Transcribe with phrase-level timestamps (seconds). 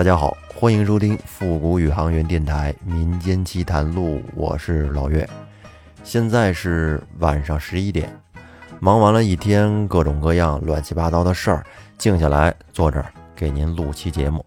[0.00, 5.28] 大家好，欢迎收听复古宇航员电台民间奇谈录，我是老岳。
[6.02, 8.10] 现在是晚上十一点，
[8.80, 11.62] 忙完了一天各种各样乱七八糟的事儿，
[11.98, 14.42] 静下来坐这儿给您录期节目。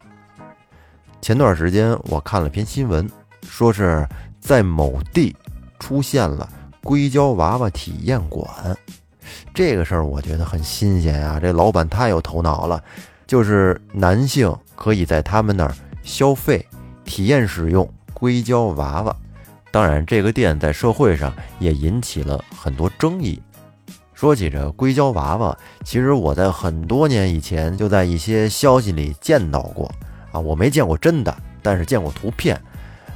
[1.21, 3.07] 前段时间我看了篇新闻，
[3.47, 4.07] 说是
[4.39, 5.35] 在某地
[5.77, 6.49] 出现了
[6.83, 8.49] 硅胶娃娃体验馆，
[9.53, 11.39] 这个事儿我觉得很新鲜啊！
[11.39, 12.83] 这老板太有头脑了，
[13.27, 16.65] 就是男性可以在他们那儿消费
[17.05, 19.15] 体验使用硅胶娃娃。
[19.71, 23.41] 当然，这个店在社会上也引起了很多争议。
[24.13, 29.91] 说起这硅胶娃娃，其实我在很多年以前就在一些消息里见到过
[30.31, 32.59] 啊，我没见过真的，但是见过图片。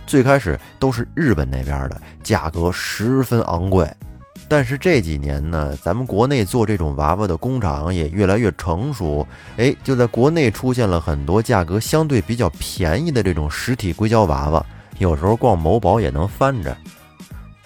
[0.05, 3.88] 最开始都是日本那边的，价格十分昂贵。
[4.50, 14.66] 但是这几年呢，咱们国内做这种娃娃的工厂也越来越成熟，哎，就在国内出现了很多价格相对比较便宜的这种实体硅胶娃娃，
[14.99, 16.76] 有时候逛某宝也能翻着。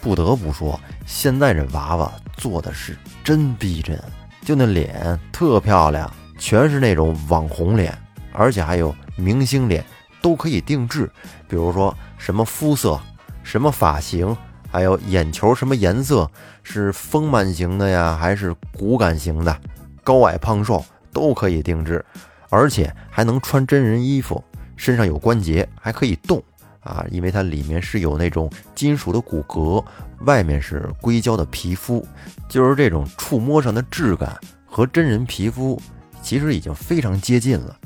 [0.02, 3.96] 不得不说，现在这娃娃做的是真逼真，
[4.44, 7.96] 就那脸特漂亮，全是那种网红脸，
[8.34, 9.86] 而且还有明星脸，
[10.20, 11.08] 都可以定制，
[11.48, 13.00] 比如说什么肤色、
[13.44, 14.36] 什么发型。
[14.74, 16.32] 还有眼球什么颜色？
[16.64, 19.56] 是丰满型的呀，还是骨感型的？
[20.04, 22.04] 高矮胖瘦都可以定制，
[22.50, 24.44] 而且还能穿真人衣服，
[24.76, 26.42] 身上有关节还可以动
[26.80, 27.06] 啊！
[27.12, 29.84] 因为它里面是有那种金属的骨骼，
[30.26, 32.06] 外面是硅胶的皮肤，
[32.50, 35.80] 就是这种触摸上的质感和真人皮肤
[36.22, 37.78] 其实已经非常接近了。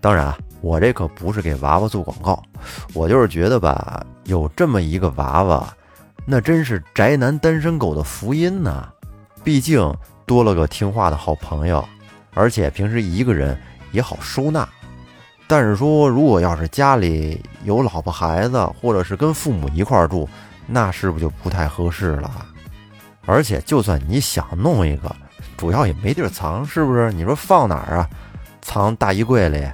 [0.00, 2.40] 当然啊，我这可不是给娃娃做广告，
[2.94, 5.76] 我就是觉得吧，有这么一个娃娃。
[6.28, 8.88] 那真是宅男单身狗的福音呐！
[9.44, 9.94] 毕竟
[10.26, 11.86] 多了个听话的好朋友，
[12.34, 13.56] 而且平时一个人
[13.92, 14.68] 也好收纳。
[15.46, 20.28] 但是说，如果要是家里有老婆孩子，或者是跟父母一块住，
[20.66, 22.44] 那是不是就不太合适了？
[23.24, 25.14] 而且，就算你想弄一个，
[25.56, 27.12] 主要也没地儿藏，是不是？
[27.12, 28.10] 你说放哪儿啊？
[28.62, 29.64] 藏大衣柜里，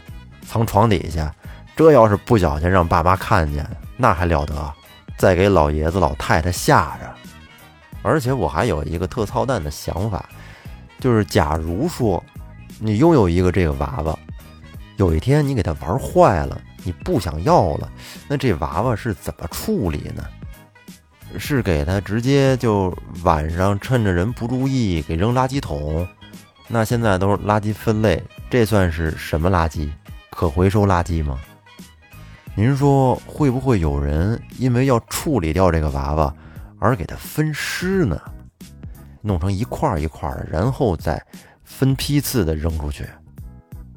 [0.46, 1.34] 藏床底下，
[1.74, 4.74] 这要是不小心让爸妈看见，那还了得？
[5.16, 7.14] 再给老爷子老太太吓着，
[8.02, 10.28] 而且我还有一个特操蛋的想法，
[10.98, 12.22] 就是假如说
[12.78, 14.18] 你拥有一个这个娃娃，
[14.96, 17.90] 有一天你给它玩坏了，你不想要了，
[18.26, 20.24] 那这娃娃是怎么处理呢？
[21.38, 26.06] 是给它直接就晚上趁着人不注意给扔垃圾桶？
[26.68, 29.90] 那现在都是垃圾分类，这算是什么垃圾？
[30.30, 31.38] 可回收垃圾吗？
[32.54, 36.34] 您说会不会有人因为要处理掉这个娃娃
[36.78, 38.20] 而给它分尸呢？
[39.22, 41.24] 弄成一块一块的，然后再
[41.64, 43.04] 分批次的扔出去。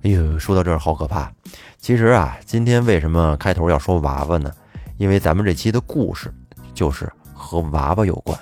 [0.04, 1.30] 哎呦，说到这儿好可怕。
[1.78, 4.50] 其实啊，今天为什么开头要说娃娃呢？
[4.98, 6.34] 因为咱们这期的故事
[6.74, 8.40] 就是和娃娃有关。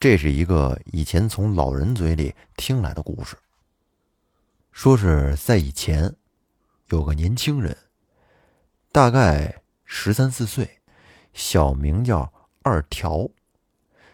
[0.00, 3.36] 这是一个以前从老人嘴里听来的故事。
[4.74, 6.12] 说是在以前，
[6.88, 7.74] 有个年轻人，
[8.90, 10.80] 大概十三四岁，
[11.32, 12.30] 小名叫
[12.62, 13.30] 二条。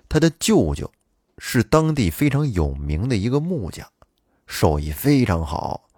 [0.06, 0.92] 他的舅舅
[1.38, 3.88] 是当地非常有名的一个木匠，
[4.46, 5.88] 手艺非常好。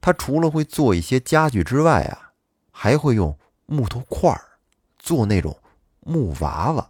[0.00, 2.30] 他除了会做一些家具之外啊，
[2.70, 4.32] 还会用木头块
[4.96, 5.60] 做那种
[5.98, 6.88] 木娃娃，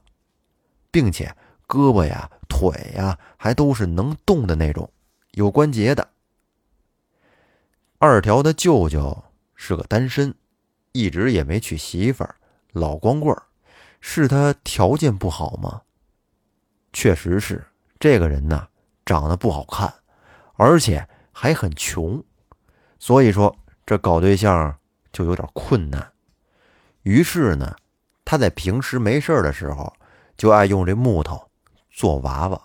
[0.91, 1.35] 并且
[1.67, 4.93] 胳膊呀、腿呀还都是能动的那种，
[5.33, 6.11] 有关节的。
[8.01, 9.25] 二条的舅舅
[9.57, 10.33] 是个单身，
[10.93, 12.37] 一直也没娶媳妇儿，
[12.71, 13.43] 老光棍儿。
[14.01, 15.83] 是他条件不好吗？
[16.93, 17.67] 确实是，
[17.99, 18.69] 这个人呢
[19.05, 19.93] 长得不好看，
[20.55, 22.23] 而且还很穷，
[23.01, 23.53] 所以说
[23.85, 24.79] 这搞对象
[25.13, 26.13] 就有点困难。
[27.03, 27.75] 于是呢，
[28.25, 29.93] 他在平时没事的时候，
[30.37, 31.51] 就爱用这木头
[31.91, 32.63] 做娃娃，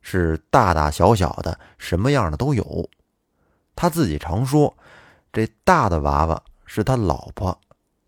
[0.00, 2.88] 是大大小小的，什么样的都有。
[3.76, 4.74] 他自己常说，
[5.32, 7.56] 这大的娃娃是他老婆，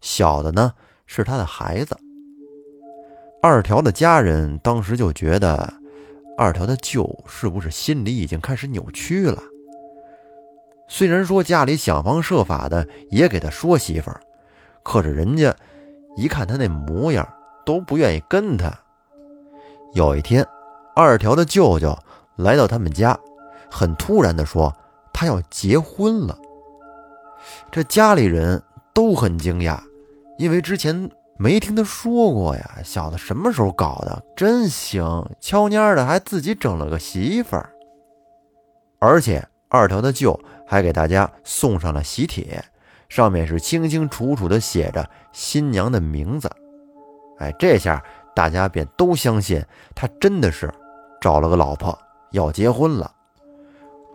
[0.00, 0.72] 小的呢
[1.06, 1.96] 是他的孩子。
[3.42, 5.72] 二条的家人当时就觉得，
[6.36, 9.40] 二条的舅是不是心里已经开始扭曲了？
[10.88, 14.20] 虽然说家里想方设法的也给他说媳妇儿，
[14.82, 15.54] 可是人家
[16.16, 17.28] 一看他那模样，
[17.66, 18.72] 都不愿意跟他。
[19.92, 20.44] 有一天，
[20.96, 21.96] 二条的舅舅
[22.36, 23.18] 来到他们家，
[23.70, 24.74] 很突然的说。
[25.20, 26.38] 他要结婚了，
[27.72, 28.62] 这家里人
[28.94, 29.76] 都很惊讶，
[30.38, 32.78] 因为之前没听他说过呀。
[32.84, 34.22] 小子什么时候搞的？
[34.36, 37.68] 真行，悄蔫的还自己整了个媳妇儿。
[39.00, 42.64] 而且二条的舅还给大家送上了喜帖，
[43.08, 46.48] 上面是清清楚楚的写着新娘的名字。
[47.38, 48.00] 哎，这下
[48.36, 49.60] 大家便都相信
[49.96, 50.72] 他真的是
[51.20, 51.98] 找了个老婆
[52.30, 53.12] 要结婚了。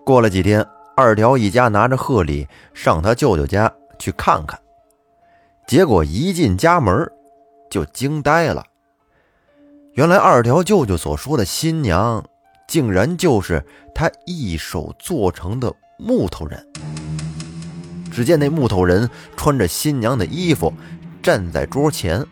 [0.06, 0.66] 过了几天，
[0.96, 4.60] 二条一家拿着贺礼上他舅舅家去看看，
[5.68, 7.12] 结果一进家门
[7.70, 8.64] 就惊呆了。
[9.94, 12.24] 原来二条舅舅所说的新娘，
[12.68, 16.68] 竟然就是他一手做成的木头人。
[18.12, 20.72] 只见那木头人穿着新娘的衣服，
[21.24, 22.24] 站在桌前。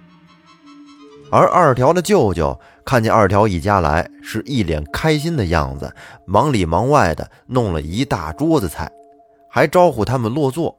[1.31, 5.94] 而二条的舅舅看见二条一家来，是一脸开心的样子，
[6.25, 8.92] 忙里忙外的弄了一大桌子菜，
[9.50, 10.78] 还招呼他们落座。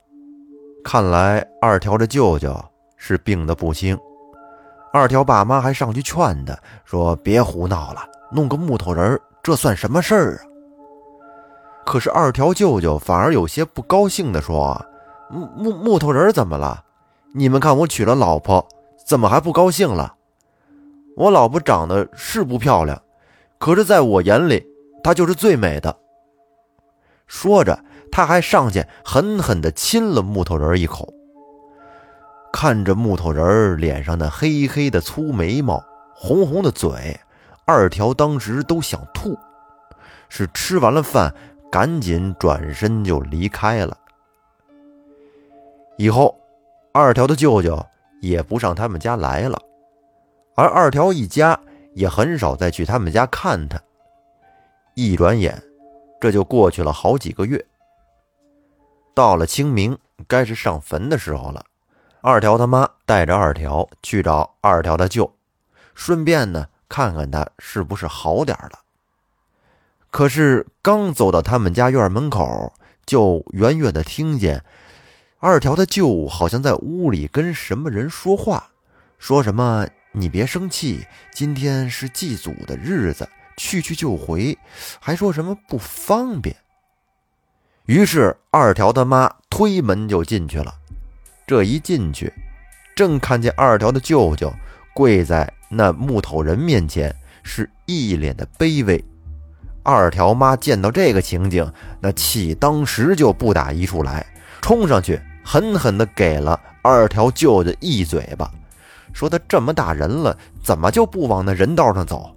[0.85, 2.55] 看来二条的舅舅
[2.97, 3.97] 是病得不轻。
[4.93, 10.41] 二条爸妈还上去劝他，说：“别胡闹了，弄个木头人，这算什么事儿啊？”
[11.87, 14.85] 可是二条舅舅反而有些不高兴地说
[15.31, 16.85] ：“木木木头人怎么了？
[17.35, 18.67] 你们看我娶了老婆，
[19.07, 20.15] 怎么还不高兴了？”
[21.17, 23.01] 我老婆长得是不漂亮，
[23.59, 24.65] 可是在我眼里，
[25.03, 25.97] 她就是最美的。
[27.27, 27.79] 说着，
[28.11, 31.13] 他还上去狠狠地亲了木头人一口。
[32.53, 35.83] 看着木头人脸上那黑黑的粗眉毛、
[36.15, 37.19] 红红的嘴，
[37.65, 39.35] 二条当时都想吐，
[40.29, 41.35] 是吃完了饭，
[41.71, 43.97] 赶紧转身就离开了。
[45.97, 46.39] 以后，
[46.93, 47.83] 二条的舅舅
[48.21, 49.59] 也不上他们家来了。
[50.55, 51.59] 而二条一家
[51.95, 53.81] 也很少再去他们家看他。
[54.95, 55.63] 一转眼，
[56.21, 57.65] 这就过去了好几个月。
[59.15, 59.97] 到了清明，
[60.27, 61.65] 该是上坟的时候了。
[62.21, 65.35] 二条他妈带着二条去找二条的舅，
[65.95, 68.79] 顺便呢看看他是不是好点了。
[70.11, 72.75] 可是刚走到他们家院门口，
[73.07, 74.63] 就远远的听见
[75.41, 78.71] 二条的舅好像在屋里跟什么人说话，
[79.19, 79.89] 说什么。
[80.15, 83.27] 你别生气，今天是祭祖的日子，
[83.57, 84.57] 去去就回，
[85.01, 86.55] 还说什么不方便。
[87.87, 90.75] 于是二条他妈推门就进去了。
[91.47, 92.33] 这一进去，
[92.95, 94.53] 正看见二条的舅舅
[94.95, 99.03] 跪在那木头人面前，是一脸的卑微。
[99.83, 104.25] 二条妈见到这个情景，那气当时就不打一处来，
[104.61, 108.53] 冲上去狠狠地给了二条舅舅一嘴巴。
[109.13, 112.35] 说他这么大人了，怎么就不往那人道上走？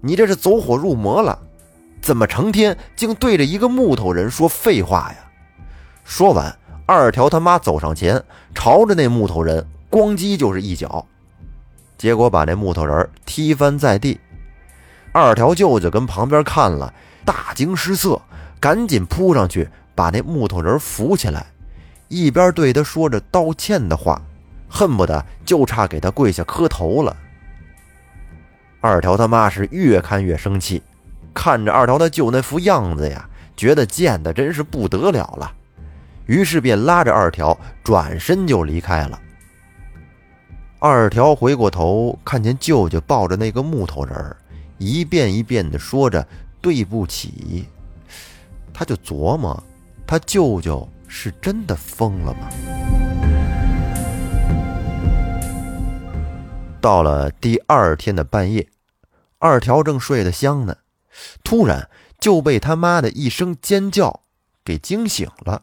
[0.00, 1.38] 你这是走火入魔了？
[2.00, 5.16] 怎么成天竟对着一个木头人说废话呀？
[6.04, 6.56] 说完，
[6.86, 8.22] 二条他妈走上前，
[8.54, 11.04] 朝着那木头人咣叽就是一脚，
[11.96, 14.20] 结果把那木头人踢翻在地。
[15.12, 16.92] 二条舅舅跟旁边看了，
[17.24, 18.20] 大惊失色，
[18.60, 21.46] 赶紧扑上去把那木头人扶起来，
[22.06, 24.22] 一边对他说着道歉的话。
[24.68, 27.16] 恨不得就差给他跪下磕头了。
[28.80, 30.82] 二条他妈是越看越生气，
[31.34, 35.52] 看着二条他舅那副样子呀，觉得贱的真是不得了了，
[36.26, 39.20] 于是便拉着二条转身就离开了。
[40.78, 44.36] 二条回过头，看见舅舅抱着那个木头人，
[44.78, 46.24] 一遍一遍的说着
[46.60, 47.66] 对不起，
[48.72, 49.60] 他就琢磨，
[50.06, 53.07] 他舅舅是真的疯了吗？
[56.80, 58.68] 到了第二天的半夜，
[59.38, 60.76] 二条正睡得香呢，
[61.42, 64.20] 突然就被他妈的一声尖叫
[64.64, 65.62] 给惊醒了。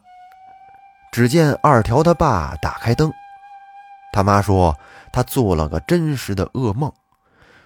[1.10, 3.10] 只见二条他爸打开灯，
[4.12, 4.76] 他妈说
[5.12, 6.92] 他做了个真实的噩梦，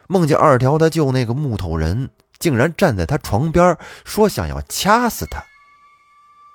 [0.07, 5.45] 梦见二条他舅那个木头人竟然站在他床边，说想要掐死他。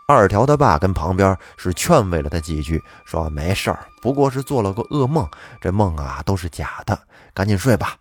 [0.08, 5.28] 二条他爸跟旁边是劝慰了他几句，说没事儿，不过是做了个噩梦，
[5.60, 6.98] 这梦啊都是假的，
[7.34, 7.98] 赶紧睡吧。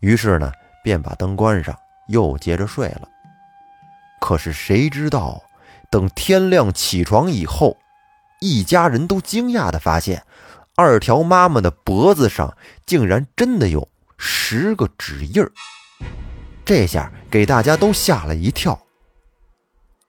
[0.00, 0.50] 于是呢，
[0.82, 1.76] 便把灯关上，
[2.08, 3.06] 又接着睡了。
[4.22, 5.42] 可是谁知道，
[5.90, 7.76] 等天亮起床以后，
[8.40, 10.24] 一家人都惊讶的发现，
[10.76, 12.56] 二条妈妈的脖子上
[12.86, 15.52] 竟然真的有十个指印儿。
[16.64, 18.80] 这下给大家都吓了一跳。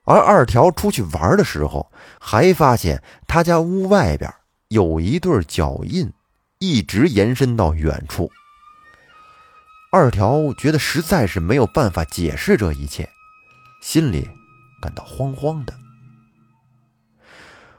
[0.04, 1.90] 而二条出去玩的时候，
[2.20, 4.32] 还发现他家屋外边
[4.68, 6.12] 有一对脚印，
[6.58, 8.30] 一直延伸到远处。
[9.92, 13.08] 二条觉得实在是没有办法解释这一切，
[13.82, 14.28] 心里
[14.80, 15.74] 感到慌慌的。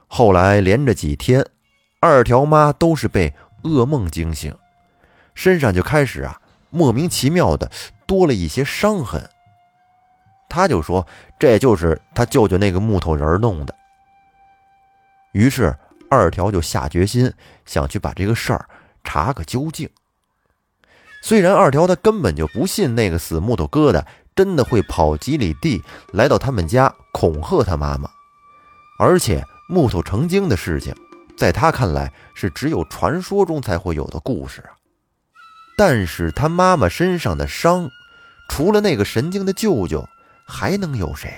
[0.08, 1.46] 后来连着几天，
[2.02, 4.54] 二条妈都是被噩梦惊醒，
[5.34, 7.72] 身上就开始啊莫名其妙的
[8.06, 9.30] 多了一些伤痕。
[10.52, 11.08] 他就说
[11.40, 13.74] 这就是他舅舅那个木头人弄的。
[15.32, 15.74] 于是
[16.10, 17.34] 二条就下决心
[17.66, 18.68] 想去把这个事儿
[19.02, 19.90] 查个究竟。
[21.24, 24.04] 虽然二条他根本就不信那个死木头疙瘩
[24.36, 25.82] 真的会跑几里地
[26.12, 28.10] 来到他们家恐吓他妈妈，
[29.00, 30.94] 而且木头成精的事情，
[31.38, 34.76] 在他看来是只有传说中才会有的故事啊。
[35.78, 37.90] 但是他妈妈身上的伤，
[38.50, 40.08] 除了那个神经的舅舅，
[40.52, 41.34] 还能有谁？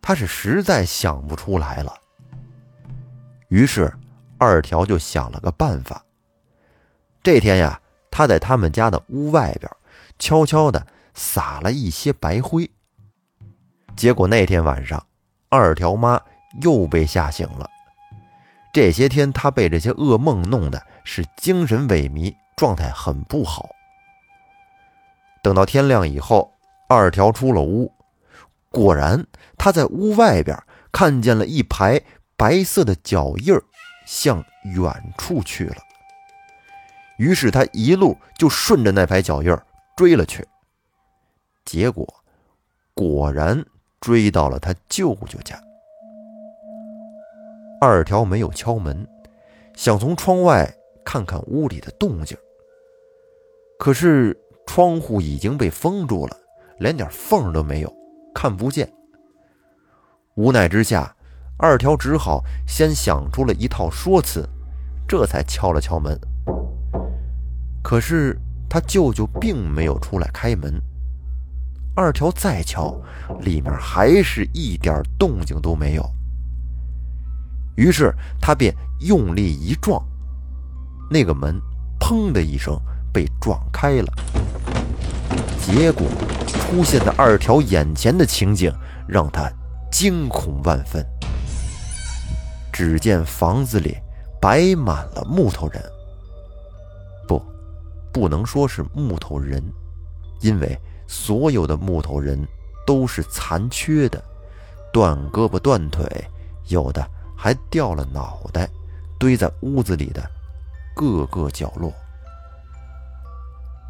[0.00, 1.92] 他是实在想不出来了。
[3.48, 3.92] 于是
[4.38, 6.04] 二条就想了个办法。
[7.22, 9.68] 这天呀，他在他们家的屋外边
[10.18, 12.70] 悄悄地撒了一些白灰。
[13.96, 15.04] 结果那天晚上，
[15.48, 16.20] 二条妈
[16.62, 17.68] 又被吓醒了。
[18.72, 22.34] 这些天他被这些噩梦弄得是精神萎靡。
[22.56, 23.68] 状态很不好。
[25.44, 26.57] 等到天亮以后，
[26.88, 27.92] 二条出了屋，
[28.70, 29.26] 果然
[29.56, 30.58] 他在屋外边
[30.90, 32.00] 看见了一排
[32.36, 33.62] 白色的脚印儿，
[34.06, 34.42] 向
[34.74, 35.76] 远处去了。
[37.18, 39.66] 于是他一路就顺着那排脚印儿
[39.96, 40.46] 追了去，
[41.64, 42.06] 结果
[42.94, 43.62] 果然
[44.00, 45.60] 追到了他舅舅家。
[47.80, 49.06] 二条没有敲门，
[49.74, 50.72] 想从窗外
[51.04, 52.36] 看看屋里的动静。
[53.78, 56.36] 可是窗户已经被封住了，
[56.80, 57.92] 连点缝都没有，
[58.34, 58.90] 看不见。
[60.34, 61.14] 无奈之下，
[61.56, 64.48] 二条只好先想出了一套说辞，
[65.06, 66.18] 这才敲了敲门。
[67.82, 70.80] 可是他舅舅并没有出来开门。
[71.94, 72.94] 二条再敲，
[73.40, 76.04] 里面还是一点动静都没有。
[77.76, 80.00] 于是他便用力一撞，
[81.10, 81.60] 那个门
[81.98, 82.78] “砰”的一声。
[83.10, 84.12] 被撞开了，
[85.62, 86.06] 结果
[86.68, 88.70] 出现在二条眼前的情景
[89.08, 89.50] 让他
[89.90, 91.02] 惊恐万分。
[92.70, 93.96] 只见房子里
[94.38, 95.82] 摆满了木头人，
[97.26, 97.42] 不，
[98.12, 99.62] 不能说是木头人，
[100.42, 102.38] 因为所有的木头人
[102.86, 104.22] 都是残缺的，
[104.92, 106.06] 断胳膊断腿，
[106.66, 107.02] 有的
[107.34, 108.68] 还掉了脑袋，
[109.18, 110.22] 堆在屋子里的
[110.94, 111.90] 各个角落。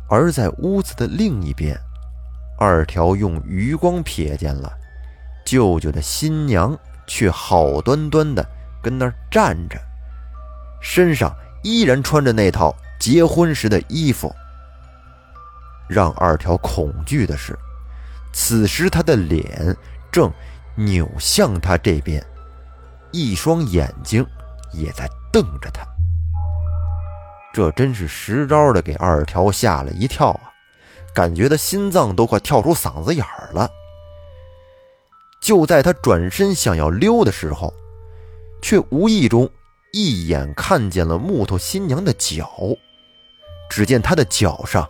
[0.08, 1.76] 而在屋子的另一边，
[2.58, 4.72] 二条用余光瞥见了
[5.44, 8.44] 舅舅的新娘，却好端端的
[8.82, 9.78] 跟那儿站着，
[10.82, 14.34] 身上依然穿着那套结婚时的衣服。
[15.88, 17.58] 让二条恐惧的是，
[18.32, 19.74] 此时他的脸
[20.12, 20.30] 正
[20.74, 22.22] 扭向他这边，
[23.10, 24.26] 一双眼睛
[24.72, 25.82] 也在瞪着他。
[27.54, 30.47] 这真是实招的，给二条吓了一跳啊！
[31.18, 33.68] 感觉他心脏都快跳出嗓子眼儿了。
[35.40, 37.74] 就在他转身想要溜的时候，
[38.62, 39.50] 却无意中
[39.92, 42.48] 一眼看见了木头新娘的脚。
[43.68, 44.88] 只见她的脚上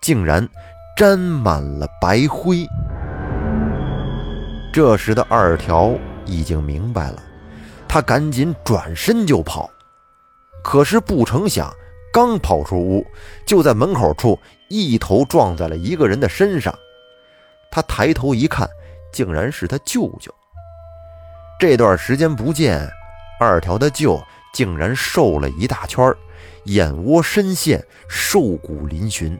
[0.00, 0.48] 竟然
[0.96, 2.64] 沾满了白灰。
[4.72, 5.92] 这时的二条
[6.24, 7.20] 已经明白了，
[7.88, 9.68] 他赶紧转身就跑，
[10.62, 11.74] 可是不成想。
[12.12, 13.04] 刚跑出屋，
[13.44, 14.38] 就在门口处
[14.68, 16.76] 一头撞在了一个人的身上。
[17.70, 18.68] 他抬头一看，
[19.12, 20.32] 竟然是他舅舅。
[21.58, 22.88] 这段时间不见，
[23.40, 26.14] 二条的舅竟然瘦了一大圈，
[26.64, 29.38] 眼窝深陷，瘦骨嶙峋。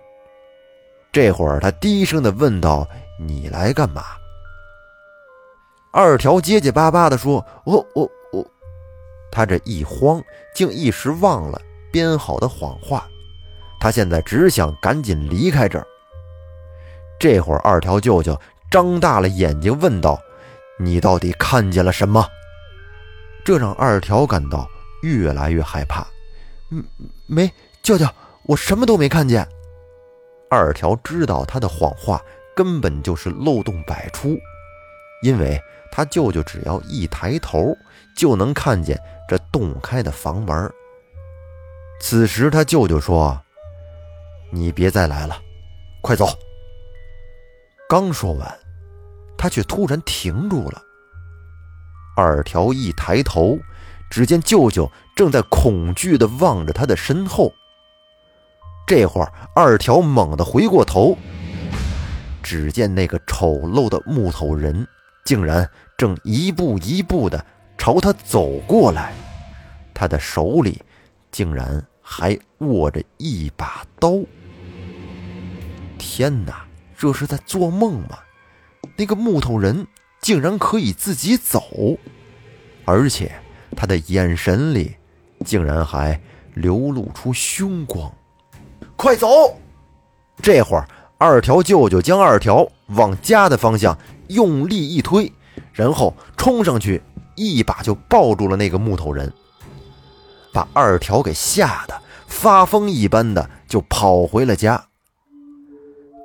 [1.12, 2.88] 这会儿他低声的问道
[3.18, 4.02] ：“你来干嘛？”
[5.92, 8.44] 二条结结巴巴的说：“我我我。”
[9.30, 10.20] 他这一慌，
[10.54, 11.60] 竟一时忘了。
[11.92, 13.08] 编好的谎话，
[13.84, 15.86] 他现在只想赶紧离开这儿。
[17.20, 20.18] 这会儿，二条舅舅张大了眼睛问道
[20.80, 22.26] ：“你到底看见了什么？”
[23.44, 24.66] 这让二条感到
[25.02, 26.00] 越来越害怕。
[26.72, 26.82] “嗯，
[27.26, 28.06] 没，舅舅，
[28.44, 29.46] 我什么都没看见。”
[30.48, 32.18] 二条知道他的谎话
[32.56, 34.34] 根本就是漏洞百出，
[35.22, 35.60] 因为
[35.92, 37.76] 他舅舅只要一抬头
[38.16, 38.98] 就能看见
[39.28, 40.72] 这洞开的房门。
[42.00, 43.38] 此时，他舅舅说
[44.54, 45.36] ：“你别再来了，
[46.00, 46.28] 快走。”
[47.88, 48.58] 刚说完，
[49.36, 50.80] 他却突然停住了。
[52.16, 53.58] 二条一抬头，
[54.08, 57.52] 只见舅舅正在恐惧地望着他的身后。
[58.86, 61.18] 这会儿，二条猛地回过头，
[62.42, 64.86] 只见那个丑陋的木头人
[65.24, 67.44] 竟然正一步一步地
[67.76, 69.12] 朝他走过来，
[69.92, 70.80] 他的手里。
[71.30, 74.10] 竟然还握着一把刀！
[76.06, 76.66] 天哪，
[76.98, 78.18] 这是在做梦吗？
[78.94, 79.86] 那个木头人
[80.20, 81.96] 竟然可以自己走，
[82.84, 83.32] 而且
[83.74, 84.94] 他的眼神里
[85.46, 86.20] 竟然还
[86.52, 88.12] 流露出凶光。
[88.96, 89.58] 快走！
[90.42, 93.96] 这会儿，二条舅舅将二条往家的方向
[94.28, 95.32] 用力一推，
[95.72, 97.02] 然后冲上去，
[97.34, 99.32] 一把就抱住了那个木头人，
[100.52, 104.84] 把二条给吓得发疯一般的就跑回了家。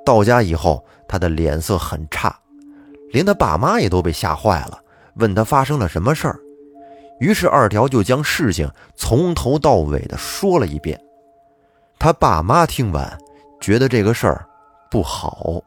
[0.04, 2.34] 到家以后，他的脸色很差，
[3.12, 4.78] 连他爸妈也都被吓坏了，
[5.14, 6.38] 问他发生了什么事儿。
[7.18, 10.98] 于是二条就将事情从头到尾的说了一遍。
[11.98, 13.18] 他爸妈听完，
[13.60, 14.46] 觉得这个事儿
[14.90, 15.62] 不好，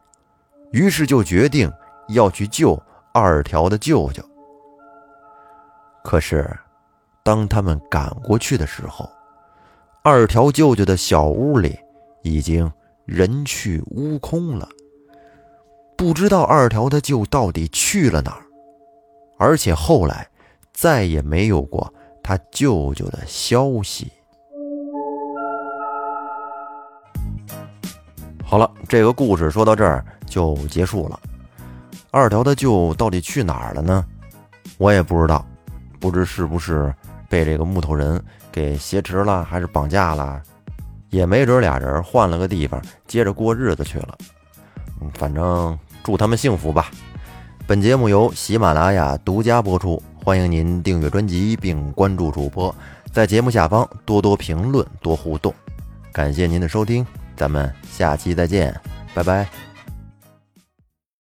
[0.72, 1.72] 于是就决定
[2.08, 2.76] 要去救
[3.12, 4.20] 二条的舅舅。
[6.02, 6.50] 可是，
[7.22, 9.08] 当他们赶过去的时候，
[10.02, 11.78] 二条舅舅的小屋里
[12.22, 12.70] 已经
[13.04, 14.68] 人去屋空了，
[15.96, 18.42] 不知道二条的舅到底去了哪儿，
[19.38, 20.26] 而且后来
[20.72, 21.92] 再也没有过
[22.22, 24.10] 他舅舅的消息。
[28.42, 31.20] 好了，这个故事说到这儿就结束了。
[32.10, 34.04] 二条的舅到底去哪儿了呢？
[34.78, 35.44] 我也不知道，
[36.00, 36.94] 不知是不是
[37.28, 40.40] 被这个木头人给挟持了，还是绑架了，
[41.14, 44.18] 也没准俩人换了个地方接着过日子去了。
[45.00, 46.90] 嗯，反正祝他们幸福吧。
[47.66, 52.74] 本节目由喜马拉雅独家播出，欢迎您订阅专辑并关注主播，
[53.12, 55.54] 在节目下方多多评论、多互动。
[56.12, 57.06] 感谢您的收听。
[57.36, 58.74] 咱们下期再见，
[59.14, 59.73] 拜拜。